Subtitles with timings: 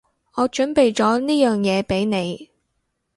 [0.33, 2.49] 我準備咗呢樣嘢畀你